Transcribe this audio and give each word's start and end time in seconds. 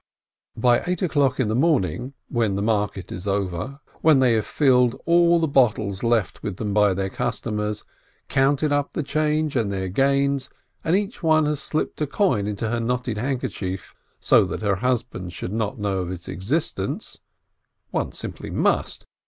By 0.57 0.81
eight 0.87 1.03
o'clock 1.03 1.39
in 1.39 1.47
the 1.47 1.53
morning, 1.53 2.15
when 2.27 2.55
the 2.55 2.63
market 2.63 3.11
is 3.11 3.27
over, 3.27 3.81
when 4.01 4.17
they 4.17 4.33
have 4.33 4.47
filled 4.47 4.99
all 5.05 5.37
the 5.39 5.47
bottles 5.47 6.01
left 6.01 6.41
with 6.41 6.57
them 6.57 6.73
by 6.73 6.95
their 6.95 7.11
customers, 7.11 7.83
counted 8.27 8.71
up 8.71 8.93
the 8.93 9.03
change 9.03 9.55
and 9.55 9.71
their 9.71 9.89
gains, 9.89 10.49
and 10.83 10.95
each 10.95 11.21
one 11.21 11.45
has 11.45 11.59
slipped 11.59 12.01
a 12.01 12.07
coin 12.07 12.47
into 12.47 12.69
her 12.69 12.79
knotted 12.79 13.19
handkerchief, 13.19 13.93
so 14.19 14.43
that 14.45 14.63
her 14.63 14.77
husband 14.77 15.33
should 15.33 15.53
not 15.53 15.77
know 15.77 15.99
of 15.99 16.09
its 16.11 16.27
existence 16.27 17.19
(one 17.91 18.11
simply 18.11 18.49
must! 18.49 19.05